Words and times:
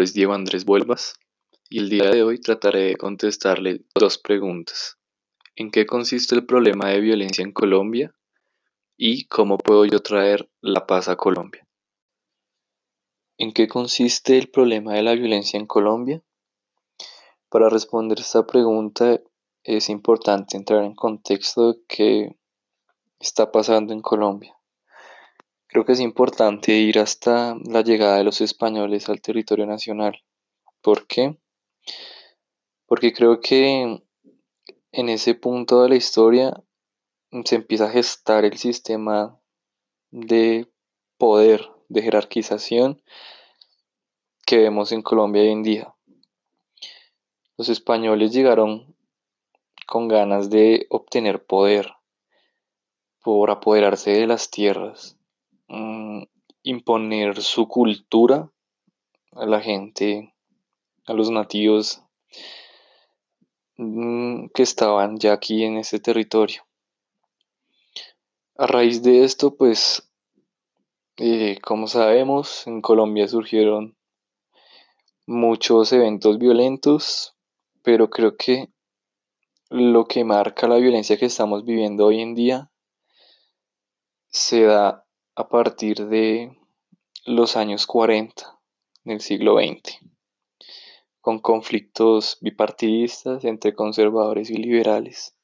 nombre 0.00 0.08
es 0.08 0.14
Diego 0.14 0.32
Andrés 0.32 0.64
Vuelvas 0.64 1.12
y 1.68 1.78
el 1.78 1.90
día 1.90 2.10
de 2.10 2.22
hoy 2.22 2.40
trataré 2.40 2.84
de 2.84 2.96
contestarle 2.96 3.84
dos 3.94 4.16
preguntas. 4.16 4.96
¿En 5.56 5.70
qué 5.70 5.84
consiste 5.84 6.34
el 6.34 6.46
problema 6.46 6.88
de 6.88 7.00
violencia 7.00 7.44
en 7.44 7.52
Colombia? 7.52 8.14
¿Y 8.96 9.26
cómo 9.26 9.58
puedo 9.58 9.84
yo 9.84 10.00
traer 10.00 10.48
la 10.62 10.86
paz 10.86 11.08
a 11.08 11.16
Colombia? 11.16 11.68
¿En 13.36 13.52
qué 13.52 13.68
consiste 13.68 14.38
el 14.38 14.48
problema 14.48 14.94
de 14.94 15.02
la 15.02 15.12
violencia 15.12 15.60
en 15.60 15.66
Colombia? 15.66 16.22
Para 17.50 17.68
responder 17.68 18.20
esta 18.20 18.46
pregunta 18.46 19.20
es 19.64 19.90
importante 19.90 20.56
entrar 20.56 20.82
en 20.82 20.94
contexto 20.94 21.74
de 21.74 21.80
qué 21.86 22.36
está 23.18 23.52
pasando 23.52 23.92
en 23.92 24.00
Colombia. 24.00 24.56
Creo 25.70 25.84
que 25.84 25.92
es 25.92 26.00
importante 26.00 26.72
ir 26.72 26.98
hasta 26.98 27.54
la 27.64 27.82
llegada 27.82 28.16
de 28.16 28.24
los 28.24 28.40
españoles 28.40 29.08
al 29.08 29.20
territorio 29.20 29.66
nacional. 29.66 30.20
¿Por 30.82 31.06
qué? 31.06 31.38
Porque 32.86 33.12
creo 33.12 33.40
que 33.40 34.02
en 34.90 35.08
ese 35.08 35.36
punto 35.36 35.82
de 35.82 35.90
la 35.90 35.94
historia 35.94 36.60
se 37.44 37.54
empieza 37.54 37.84
a 37.84 37.90
gestar 37.90 38.44
el 38.44 38.58
sistema 38.58 39.40
de 40.10 40.68
poder, 41.18 41.70
de 41.88 42.02
jerarquización 42.02 43.00
que 44.44 44.58
vemos 44.58 44.90
en 44.90 45.02
Colombia 45.02 45.42
hoy 45.42 45.50
en 45.50 45.62
día. 45.62 45.94
Los 47.56 47.68
españoles 47.68 48.32
llegaron 48.32 48.96
con 49.86 50.08
ganas 50.08 50.50
de 50.50 50.88
obtener 50.90 51.44
poder 51.46 51.92
por 53.22 53.52
apoderarse 53.52 54.10
de 54.10 54.26
las 54.26 54.50
tierras 54.50 55.19
Mm, 55.72 56.24
imponer 56.64 57.40
su 57.42 57.68
cultura 57.68 58.50
a 59.30 59.46
la 59.46 59.60
gente, 59.60 60.34
a 61.06 61.12
los 61.12 61.30
nativos 61.30 62.02
mm, 63.76 64.46
que 64.52 64.64
estaban 64.64 65.18
ya 65.18 65.32
aquí 65.32 65.62
en 65.62 65.76
este 65.76 66.00
territorio. 66.00 66.66
A 68.56 68.66
raíz 68.66 69.04
de 69.04 69.22
esto, 69.22 69.54
pues, 69.56 70.10
eh, 71.18 71.60
como 71.62 71.86
sabemos, 71.86 72.66
en 72.66 72.80
Colombia 72.80 73.28
surgieron 73.28 73.96
muchos 75.24 75.92
eventos 75.92 76.38
violentos, 76.38 77.36
pero 77.84 78.10
creo 78.10 78.36
que 78.36 78.72
lo 79.68 80.06
que 80.06 80.24
marca 80.24 80.66
la 80.66 80.78
violencia 80.78 81.16
que 81.16 81.26
estamos 81.26 81.64
viviendo 81.64 82.06
hoy 82.06 82.22
en 82.22 82.34
día 82.34 82.72
se 84.30 84.62
da 84.64 85.06
a 85.40 85.48
partir 85.48 86.06
de 86.08 86.54
los 87.24 87.56
años 87.56 87.86
40 87.86 88.60
del 89.04 89.22
siglo 89.22 89.56
XX, 89.56 89.98
con 91.22 91.38
conflictos 91.38 92.36
bipartidistas 92.42 93.46
entre 93.46 93.74
conservadores 93.74 94.50
y 94.50 94.56
liberales, 94.56 95.34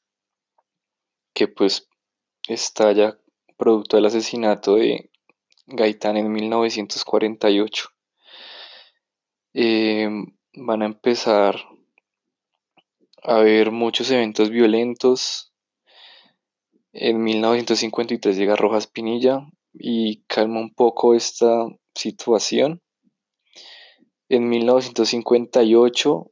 que 1.33 1.47
pues 1.47 1.89
estalla 2.47 3.17
producto 3.57 3.97
del 3.97 4.05
asesinato 4.05 4.75
de 4.75 5.09
Gaitán 5.65 6.15
en 6.15 6.31
1948. 6.31 7.89
Em, 9.53 10.27
van 10.53 10.83
a 10.83 10.85
empezar 10.85 11.55
a 13.23 13.37
haber 13.37 13.71
muchos 13.71 14.11
eventos 14.11 14.51
violentos. 14.51 15.51
En 16.93 17.23
1953 17.23 18.37
llega 18.37 18.55
Rojas 18.55 18.85
Pinilla, 18.85 19.47
y 19.79 20.23
calma 20.27 20.59
un 20.59 20.73
poco 20.73 21.13
esta 21.13 21.65
situación. 21.95 22.81
En 24.29 24.49
1958 24.49 26.31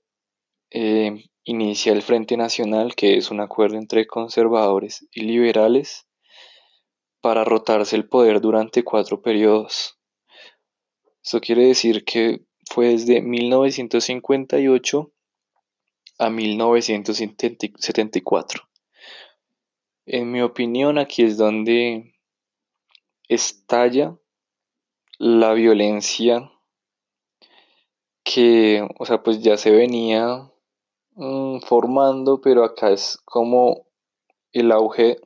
eh, 0.72 1.30
inicia 1.44 1.94
el 1.94 2.02
Frente 2.02 2.36
Nacional, 2.38 2.96
que 2.96 3.18
es 3.18 3.30
un 3.32 3.40
acuerdo 3.40 3.78
entre 3.78 4.08
conservadores 4.08 5.08
y 5.12 5.22
liberales 5.22 6.08
para 7.22 7.44
rotarse 7.44 7.96
el 7.96 8.08
poder 8.08 8.42
durante 8.42 8.84
cuatro 8.84 9.22
periodos. 9.22 10.00
Eso 11.24 11.40
quiere 11.40 11.68
decir 11.68 12.04
que 12.04 12.46
fue 12.70 12.90
desde 12.90 13.22
1958 13.22 15.12
a 16.20 16.30
1974. 16.30 18.64
En 20.06 20.32
mi 20.32 20.42
opinión, 20.42 21.00
aquí 21.00 21.24
es 21.24 21.38
donde 21.38 22.15
estalla 23.28 24.18
la 25.18 25.54
violencia 25.54 26.52
que, 28.24 28.88
o 28.98 29.06
sea, 29.06 29.24
pues 29.24 29.42
ya 29.42 29.58
se 29.58 29.72
venía 29.72 30.52
mm, 31.14 31.60
formando, 31.60 32.42
pero 32.42 32.64
acá 32.64 32.92
es 32.92 33.20
como 33.24 33.86
el 34.52 34.72
auge 34.72 35.20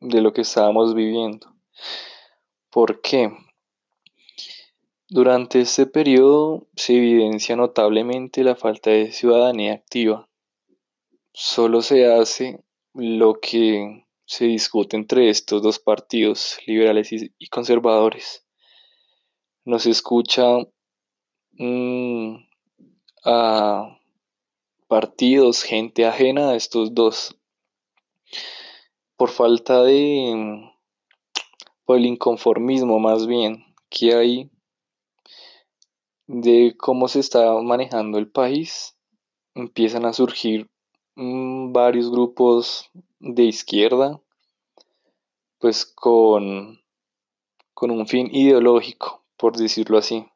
de 0.00 0.20
lo 0.20 0.32
que 0.32 0.40
estábamos 0.40 0.94
viviendo. 0.94 1.54
¿Por 2.70 3.00
qué? 3.00 3.32
Durante 5.08 5.60
este 5.60 5.86
periodo 5.86 6.66
se 6.74 6.96
evidencia 6.96 7.54
notablemente 7.54 8.42
la 8.42 8.56
falta 8.56 8.90
de 8.90 9.12
ciudadanía 9.12 9.74
activa. 9.74 10.28
Solo 11.34 11.82
se 11.82 12.10
hace 12.10 12.64
lo 12.94 13.34
que 13.34 14.01
se 14.26 14.46
discute 14.46 14.96
entre 14.96 15.28
estos 15.28 15.62
dos 15.62 15.78
partidos, 15.78 16.58
liberales 16.66 17.12
y, 17.12 17.48
conservadores. 17.48 18.46
No 19.64 19.78
se 19.78 19.90
escucha 19.90 20.44
mm, 21.52 22.36
a 23.24 23.98
partidos, 24.88 25.62
gente 25.62 26.06
ajena 26.06 26.50
a 26.50 26.56
estos 26.56 26.94
dos. 26.94 27.38
Por 29.16 29.30
falta 29.30 29.82
de, 29.82 30.70
por 31.84 31.98
el 31.98 32.06
inconformismo 32.06 32.98
más 32.98 33.26
bien 33.26 33.64
que 33.88 34.14
hay 34.14 34.50
de 36.26 36.74
cómo 36.78 37.08
se 37.08 37.20
está 37.20 37.60
manejando 37.60 38.18
el 38.18 38.30
país, 38.30 38.96
empiezan 39.54 40.06
a 40.06 40.12
surgir 40.12 40.66
mm, 40.66 40.71
varios 41.14 42.10
grupos 42.10 42.90
de 43.20 43.44
izquierda, 43.44 44.20
pues 45.58 45.86
con, 45.86 46.80
con 47.74 47.90
un 47.90 48.06
fin 48.06 48.28
ideológico, 48.32 49.24
por 49.36 49.56
decirlo 49.56 49.98
así, 49.98 50.26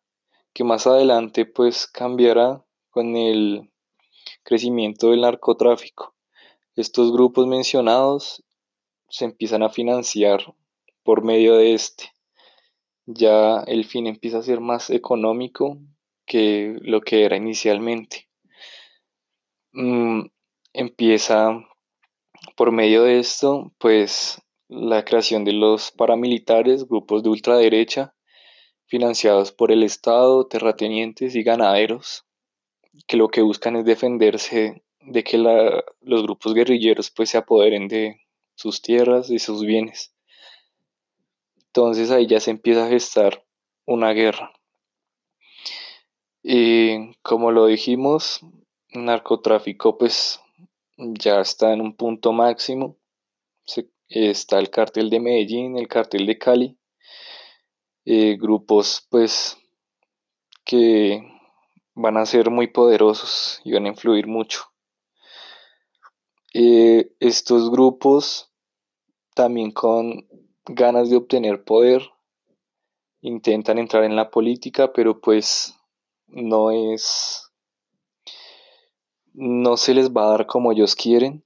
que 0.53 0.65
más 0.65 0.87
adelante 0.87 1.47
pues 1.47 1.87
cambiará 1.87 2.65
con 2.91 3.17
el 3.17 3.71
crecimiento 4.43 5.11
del 5.11 5.23
narcotráfico. 5.23 6.15
Estos 6.77 7.13
grupos 7.13 7.47
mencionados 7.47 8.45
se 9.09 9.25
empiezan 9.25 9.63
a 9.63 9.71
financiar 9.71 10.55
por 11.03 11.25
medio 11.25 11.57
de 11.57 11.75
este. 11.75 12.13
Ya 13.07 13.61
el 13.67 13.85
fin 13.85 14.07
empieza 14.07 14.39
a 14.39 14.43
ser 14.43 14.61
más 14.61 14.91
económico 14.91 15.79
que 16.27 16.77
lo 16.83 17.01
que 17.01 17.25
era 17.25 17.37
inicialmente. 17.37 18.29
Empieza 20.79 21.59
por 22.55 22.71
medio 22.71 23.05
de 23.05 23.19
esto, 23.19 23.73
pues 23.79 24.43
la 24.69 25.07
creación 25.07 25.43
de 25.43 25.55
los 25.55 25.91
paramilitares, 25.91 26.87
grupos 26.87 27.23
de 27.23 27.31
ultraderecha, 27.31 28.15
financiados 28.85 29.53
por 29.53 29.73
el 29.73 29.83
Estado, 29.83 30.47
terratenientes 30.47 31.35
y 31.35 31.43
ganaderos, 31.43 32.27
que 33.07 33.17
lo 33.17 33.29
que 33.29 33.41
buscan 33.41 33.77
es 33.77 33.87
defenderse 33.87 34.85
de 35.01 35.25
que 35.25 35.39
los 35.39 36.23
grupos 36.23 36.53
guerrilleros 36.53 37.11
pues 37.11 37.31
se 37.31 37.39
apoderen 37.39 37.89
de 37.89 38.21
sus 38.55 38.83
tierras 38.83 39.31
y 39.31 39.39
sus 39.39 39.65
bienes. 39.65 40.15
Entonces 41.69 42.11
ahí 42.11 42.27
ya 42.27 42.39
se 42.39 42.51
empieza 42.51 42.85
a 42.85 42.91
gestar 42.91 43.47
una 43.87 44.13
guerra. 44.13 44.53
Y 46.43 47.15
como 47.23 47.51
lo 47.51 47.65
dijimos, 47.65 48.41
narcotráfico 48.91 49.97
pues 49.97 50.43
ya 50.97 51.41
está 51.41 51.73
en 51.73 51.81
un 51.81 51.97
punto 51.97 52.33
máximo. 52.33 52.97
está 54.09 54.59
el 54.59 54.71
cartel 54.71 55.11
de 55.11 55.21
Medellín, 55.21 55.77
el 55.77 55.89
cartel 55.89 56.27
de 56.27 56.39
Cali, 56.39 56.79
eh, 58.05 58.37
grupos 58.37 59.07
pues 59.11 59.59
que 60.65 61.23
van 61.95 62.17
a 62.17 62.27
ser 62.27 62.51
muy 62.51 62.69
poderosos 62.69 63.61
y 63.65 63.73
van 63.73 63.87
a 63.87 63.89
influir 63.89 64.27
mucho. 64.27 64.63
Eh, 66.55 67.13
estos 67.21 67.71
grupos 67.71 68.53
también 69.35 69.73
con 69.73 70.27
ganas 70.65 71.11
de 71.11 71.17
obtener 71.17 71.65
poder 71.65 72.03
intentan 73.21 73.79
entrar 73.79 74.05
en 74.05 74.17
la 74.17 74.31
política, 74.31 74.93
pero 74.93 75.21
pues 75.21 75.75
no 76.29 76.71
es 76.71 77.46
no 79.37 79.77
se 79.77 79.95
les 79.95 80.11
va 80.11 80.25
a 80.25 80.31
dar 80.31 80.47
como 80.47 80.73
ellos 80.73 80.97
quieren. 80.97 81.45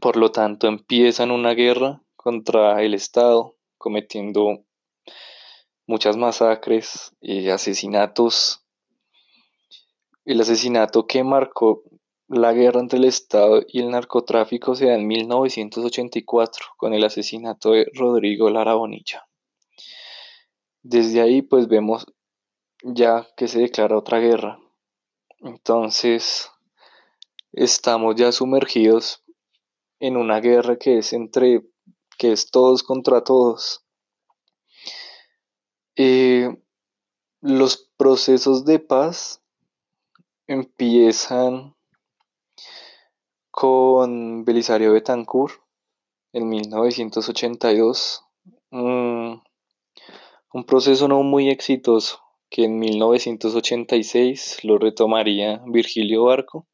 Por 0.00 0.16
lo 0.16 0.30
tanto, 0.30 0.66
empiezan 0.66 1.30
una 1.30 1.54
guerra 1.54 2.02
contra 2.16 2.82
el 2.82 2.92
Estado, 2.92 3.56
cometiendo 3.78 4.64
muchas 5.86 6.16
masacres 6.16 7.14
y 7.20 7.48
asesinatos 7.48 8.64
el 10.28 10.42
asesinato 10.42 11.06
que 11.06 11.24
marcó 11.24 11.84
la 12.28 12.52
guerra 12.52 12.80
entre 12.80 12.98
el 12.98 13.06
Estado 13.06 13.62
y 13.66 13.80
el 13.80 13.90
narcotráfico 13.90 14.74
se 14.74 14.88
da 14.88 14.94
en 14.94 15.06
1984 15.06 16.66
con 16.76 16.92
el 16.92 17.02
asesinato 17.02 17.70
de 17.70 17.90
Rodrigo 17.94 18.50
Lara 18.50 18.74
Bonilla. 18.74 19.26
Desde 20.82 21.22
ahí 21.22 21.40
pues 21.40 21.66
vemos 21.66 22.04
ya 22.82 23.26
que 23.38 23.48
se 23.48 23.60
declara 23.60 23.96
otra 23.96 24.18
guerra. 24.18 24.60
Entonces 25.38 26.50
estamos 27.58 28.14
ya 28.14 28.30
sumergidos 28.30 29.24
en 29.98 30.16
una 30.16 30.40
guerra 30.40 30.76
que 30.76 30.98
es 30.98 31.12
entre 31.12 31.62
que 32.16 32.32
es 32.32 32.50
todos 32.50 32.82
contra 32.82 33.24
todos. 33.24 33.84
Eh, 35.96 36.56
los 37.40 37.90
procesos 37.96 38.64
de 38.64 38.78
paz 38.78 39.42
empiezan 40.46 41.74
con 43.50 44.44
Belisario 44.44 44.92
Betancourt 44.92 45.60
en 46.32 46.48
1982. 46.48 48.24
un 48.70 49.42
proceso 50.66 51.08
no 51.08 51.22
muy 51.22 51.50
exitoso 51.50 52.20
que 52.50 52.64
en 52.64 52.78
1986 52.78 54.64
lo 54.64 54.78
retomaría 54.78 55.62
Virgilio 55.66 56.24
Barco, 56.24 56.66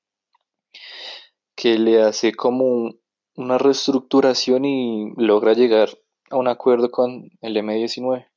que 1.65 1.79
le 1.79 2.03
hace 2.03 2.35
como 2.35 2.93
una 3.37 3.57
reestructuración 3.57 4.67
y 4.67 5.15
logra 5.17 5.55
llegar 5.55 5.89
a 6.29 6.37
un 6.37 6.49
acuerdo 6.49 6.91
con 6.91 7.31
el 7.41 7.57
M-19. 7.57 8.29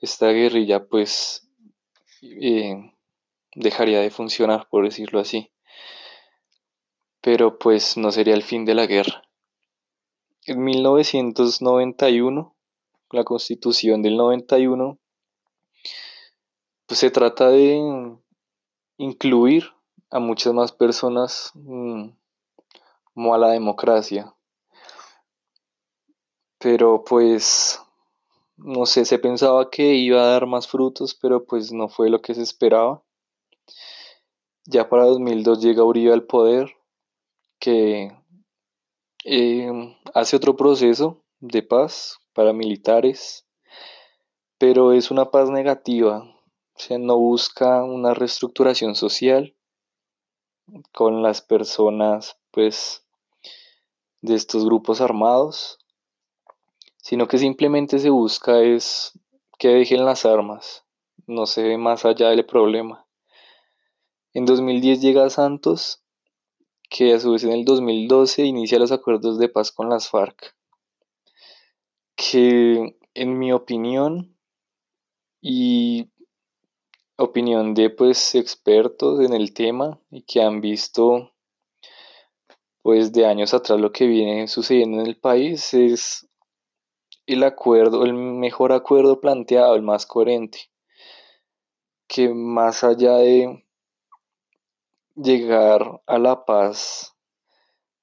Esta 0.00 0.30
guerrilla 0.30 0.86
pues 0.86 1.46
eh, 2.22 2.94
dejaría 3.54 4.00
de 4.00 4.10
funcionar, 4.10 4.68
por 4.70 4.84
decirlo 4.84 5.20
así 5.20 5.50
pero 7.24 7.58
pues 7.58 7.96
no 7.96 8.12
sería 8.12 8.34
el 8.34 8.42
fin 8.42 8.66
de 8.66 8.74
la 8.74 8.84
guerra. 8.84 9.22
En 10.44 10.62
1991, 10.62 12.54
la 13.10 13.24
constitución 13.24 14.02
del 14.02 14.18
91, 14.18 14.98
pues 16.84 17.00
se 17.00 17.10
trata 17.10 17.48
de 17.48 17.80
incluir 18.98 19.70
a 20.10 20.18
muchas 20.18 20.52
más 20.54 20.72
personas 20.72 21.50
mm, 21.54 22.10
como 23.14 23.34
a 23.34 23.38
la 23.38 23.50
democracia. 23.50 24.34
Pero 26.58 27.04
pues, 27.04 27.80
no 28.56 28.86
sé, 28.86 29.04
se 29.04 29.18
pensaba 29.18 29.70
que 29.70 29.94
iba 29.94 30.22
a 30.22 30.28
dar 30.28 30.46
más 30.46 30.68
frutos, 30.68 31.14
pero 31.14 31.44
pues 31.44 31.72
no 31.72 31.88
fue 31.88 32.10
lo 32.10 32.22
que 32.22 32.34
se 32.34 32.42
esperaba. 32.42 33.02
Ya 34.66 34.88
para 34.88 35.04
2002 35.04 35.60
llega 35.60 35.84
Uribe 35.84 36.12
al 36.12 36.24
poder 36.24 36.74
que 37.58 38.16
eh, 39.24 39.96
hace 40.14 40.36
otro 40.36 40.56
proceso 40.56 41.22
de 41.40 41.62
paz 41.62 42.18
para 42.32 42.52
militares, 42.52 43.46
pero 44.58 44.92
es 44.92 45.10
una 45.10 45.30
paz 45.30 45.50
negativa, 45.50 46.22
o 46.74 46.78
sea, 46.78 46.98
no 46.98 47.18
busca 47.18 47.84
una 47.84 48.14
reestructuración 48.14 48.94
social 48.94 49.53
con 50.92 51.22
las 51.22 51.40
personas, 51.42 52.36
pues, 52.50 53.04
de 54.22 54.34
estos 54.34 54.64
grupos 54.64 55.00
armados, 55.00 55.78
sino 56.96 57.28
que 57.28 57.38
simplemente 57.38 57.98
se 57.98 58.10
busca 58.10 58.60
es 58.62 59.18
que 59.58 59.68
dejen 59.68 60.04
las 60.04 60.24
armas, 60.24 60.84
no 61.26 61.46
se 61.46 61.62
ve 61.62 61.76
más 61.76 62.04
allá 62.04 62.30
del 62.30 62.46
problema. 62.46 63.06
En 64.32 64.46
2010 64.46 65.00
llega 65.00 65.30
Santos 65.30 66.02
que 66.88 67.12
a 67.12 67.20
su 67.20 67.32
vez 67.32 67.44
en 67.44 67.52
el 67.52 67.64
2012 67.64 68.44
inicia 68.44 68.78
los 68.78 68.92
acuerdos 68.92 69.38
de 69.38 69.48
paz 69.48 69.72
con 69.72 69.88
las 69.88 70.08
FARC, 70.08 70.56
que 72.16 72.96
en 73.14 73.38
mi 73.38 73.52
opinión 73.52 74.36
y 75.40 76.08
opinión 77.16 77.74
de 77.74 77.90
pues 77.90 78.34
expertos 78.34 79.20
en 79.20 79.34
el 79.34 79.54
tema 79.54 80.00
y 80.10 80.22
que 80.22 80.42
han 80.42 80.60
visto 80.60 81.30
pues 82.82 83.12
de 83.12 83.26
años 83.26 83.54
atrás 83.54 83.80
lo 83.80 83.92
que 83.92 84.06
viene 84.06 84.46
sucediendo 84.48 85.00
en 85.00 85.06
el 85.06 85.16
país 85.16 85.72
es 85.72 86.28
el 87.26 87.42
acuerdo, 87.42 88.04
el 88.04 88.12
mejor 88.12 88.72
acuerdo 88.72 89.20
planteado, 89.20 89.74
el 89.74 89.82
más 89.82 90.04
coherente, 90.04 90.70
que 92.06 92.28
más 92.28 92.84
allá 92.84 93.16
de 93.16 93.64
llegar 95.14 96.02
a 96.06 96.18
la 96.18 96.44
paz 96.44 97.16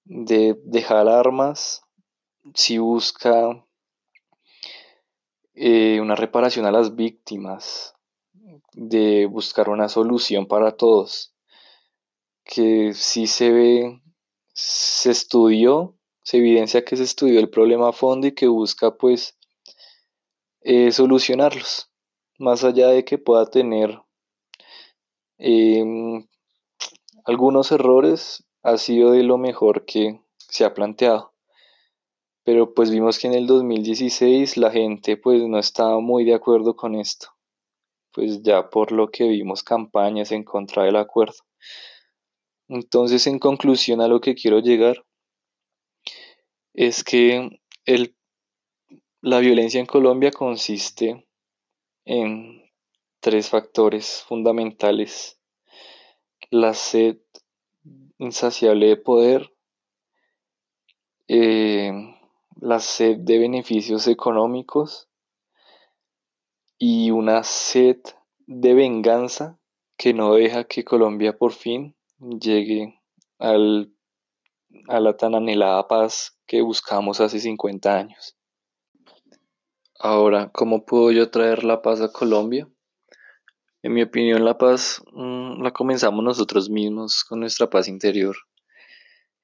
de 0.06 0.60
dejar 0.64 1.08
armas 1.08 1.84
si 2.56 2.80
busca 2.80 3.64
eh, 5.54 6.00
una 6.02 6.16
reparación 6.16 6.66
a 6.66 6.72
las 6.72 6.96
víctimas, 6.96 7.96
de 8.74 9.26
buscar 9.26 9.70
una 9.70 9.90
solución 9.90 10.48
para 10.48 10.78
todos, 10.78 11.34
que 12.44 12.94
si 12.94 13.28
se 13.28 13.52
ve, 13.52 14.02
se 14.54 15.12
estudió, 15.12 15.96
se 16.24 16.38
evidencia 16.38 16.86
que 16.86 16.98
se 16.98 17.04
estudió 17.04 17.40
el 17.40 17.50
problema 17.50 17.90
a 17.90 17.94
fondo 17.94 18.28
y 18.28 18.34
que 18.34 18.48
busca 18.48 18.96
pues 18.98 19.38
eh, 20.62 20.92
solucionarlos, 20.92 21.92
más 22.38 22.64
allá 22.64 22.88
de 22.90 23.04
que 23.04 23.18
pueda 23.18 23.50
tener 23.50 24.02
em, 25.38 26.28
algunos 27.26 27.72
errores 27.72 28.46
ha 28.64 28.78
sido 28.78 29.12
de 29.12 29.24
lo 29.24 29.38
mejor 29.38 29.86
que 29.86 30.22
se 30.38 30.66
ha 30.66 30.74
planteado. 30.74 31.34
Pero 32.44 32.74
pues 32.74 32.90
vimos 32.90 33.20
que 33.20 33.28
en 33.28 33.34
el 33.34 33.48
2016 33.48 34.58
la 34.58 34.72
gente 34.72 35.18
pues 35.18 35.42
no 35.44 35.60
estaba 35.60 36.00
muy 36.00 36.26
de 36.26 36.34
acuerdo 36.34 36.76
con 36.76 36.96
esto. 36.96 37.30
Pues 38.14 38.42
ya 38.44 38.70
por 38.70 38.92
lo 38.92 39.10
que 39.10 39.28
vimos 39.28 39.64
campañas 39.64 40.32
en 40.32 40.44
contra 40.44 40.84
del 40.84 40.98
acuerdo. 40.98 41.38
Entonces 42.68 43.28
en 43.28 43.40
conclusión 43.40 44.02
a 44.02 44.08
lo 44.08 44.22
que 44.22 44.36
quiero 44.36 44.60
llegar 44.60 45.06
es 46.74 47.04
que 47.04 47.62
el, 47.86 48.16
la 49.22 49.40
violencia 49.40 49.80
en 49.80 49.86
Colombia 49.86 50.32
consiste 50.32 51.28
en 52.06 52.64
tres 53.20 53.50
factores 53.50 54.24
fundamentales 54.28 55.40
la 56.50 56.74
sed 56.74 57.18
insaciable 58.18 58.88
de 58.88 58.98
poder, 58.98 59.54
eh, 61.28 61.92
la 62.60 62.80
sed 62.80 63.18
de 63.18 63.40
beneficios 63.40 64.08
económicos 64.08 65.08
y 66.84 67.12
una 67.12 67.44
sed 67.44 67.98
de 68.48 68.74
venganza 68.74 69.60
que 69.98 70.16
no 70.16 70.34
deja 70.34 70.64
que 70.64 70.84
Colombia 70.84 71.38
por 71.38 71.52
fin 71.52 71.96
llegue 72.18 73.00
al, 73.38 73.94
a 74.88 75.00
la 75.00 75.16
tan 75.16 75.36
anhelada 75.36 75.88
paz 75.88 76.40
que 76.48 76.64
buscamos 76.64 77.22
hace 77.22 77.40
50 77.40 77.96
años. 77.96 78.36
Ahora, 80.00 80.50
¿cómo 80.52 80.84
puedo 80.84 81.12
yo 81.12 81.30
traer 81.30 81.64
la 81.64 81.84
paz 81.84 82.02
a 82.02 82.12
Colombia? 82.12 82.68
En 83.84 83.94
mi 83.94 84.02
opinión, 84.02 84.44
la 84.44 84.58
paz 84.58 85.04
mm, 85.14 85.62
la 85.62 85.70
comenzamos 85.70 86.24
nosotros 86.24 86.72
mismos 86.72 87.24
con 87.24 87.42
nuestra 87.42 87.70
paz 87.70 87.90
interior. 87.90 88.36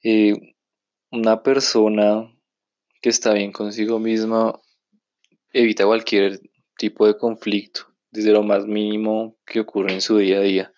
Eh, 0.03 0.55
una 1.11 1.43
persona 1.43 2.35
que 2.99 3.09
está 3.09 3.33
bien 3.33 3.51
consigo 3.51 3.99
misma 3.99 4.59
evita 5.53 5.85
cualquier 5.85 6.41
tipo 6.77 7.07
de 7.07 7.17
conflicto, 7.17 7.81
desde 8.11 8.31
lo 8.31 8.43
más 8.43 8.65
mínimo 8.65 9.35
que 9.45 9.59
ocurre 9.59 9.93
en 9.93 10.01
su 10.01 10.17
día 10.17 10.37
a 10.37 10.41
día. 10.41 10.73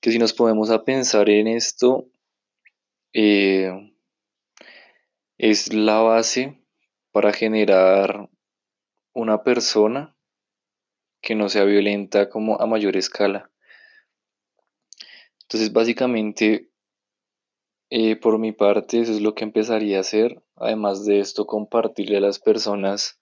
Que 0.00 0.12
si 0.12 0.18
nos 0.18 0.32
ponemos 0.32 0.70
a 0.70 0.84
pensar 0.84 1.28
en 1.28 1.48
esto, 1.48 2.08
eh, 3.12 3.92
es 5.36 5.72
la 5.72 6.00
base 6.00 6.62
para 7.12 7.32
generar 7.32 8.28
una 9.12 9.42
persona 9.42 10.16
que 11.20 11.34
no 11.34 11.48
sea 11.48 11.64
violenta 11.64 12.28
como 12.28 12.60
a 12.60 12.66
mayor 12.66 12.96
escala. 12.96 13.50
Entonces, 15.42 15.72
básicamente, 15.72 16.70
eh, 17.90 18.16
por 18.16 18.38
mi 18.38 18.52
parte, 18.52 19.00
eso 19.00 19.12
es 19.12 19.20
lo 19.20 19.34
que 19.34 19.44
empezaría 19.44 19.96
a 19.96 20.00
hacer. 20.00 20.42
Además 20.56 21.04
de 21.06 21.20
esto, 21.20 21.46
compartirle 21.46 22.18
a 22.18 22.20
las 22.20 22.38
personas 22.38 23.18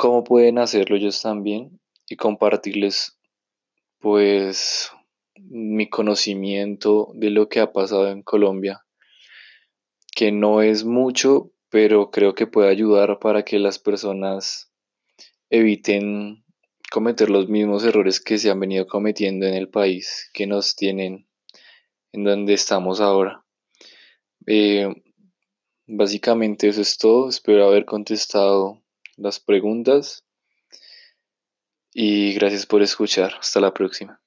cómo 0.00 0.24
pueden 0.24 0.56
hacerlo 0.56 0.96
ellos 0.96 1.20
también 1.20 1.78
y 2.08 2.16
compartirles, 2.16 3.18
pues, 3.98 4.90
mi 5.36 5.90
conocimiento 5.90 7.12
de 7.14 7.28
lo 7.28 7.50
que 7.50 7.60
ha 7.60 7.70
pasado 7.70 8.08
en 8.08 8.22
Colombia, 8.22 8.82
que 10.16 10.32
no 10.32 10.62
es 10.62 10.86
mucho, 10.86 11.52
pero 11.68 12.10
creo 12.10 12.34
que 12.34 12.46
puede 12.46 12.70
ayudar 12.70 13.18
para 13.18 13.44
que 13.44 13.58
las 13.58 13.78
personas 13.78 14.72
eviten 15.50 16.46
cometer 16.90 17.28
los 17.28 17.50
mismos 17.50 17.84
errores 17.84 18.22
que 18.22 18.38
se 18.38 18.50
han 18.50 18.58
venido 18.58 18.86
cometiendo 18.86 19.44
en 19.44 19.52
el 19.52 19.68
país, 19.68 20.30
que 20.32 20.46
nos 20.46 20.76
tienen 20.76 21.28
en 22.12 22.24
donde 22.24 22.54
estamos 22.54 23.02
ahora. 23.02 23.44
Eh, 24.46 24.88
básicamente 25.86 26.68
eso 26.68 26.80
es 26.80 26.96
todo. 26.96 27.28
Espero 27.28 27.68
haber 27.68 27.84
contestado 27.84 28.80
las 29.20 29.38
preguntas 29.38 30.24
y 31.92 32.32
gracias 32.34 32.66
por 32.66 32.82
escuchar. 32.82 33.34
Hasta 33.38 33.60
la 33.60 33.72
próxima. 33.72 34.20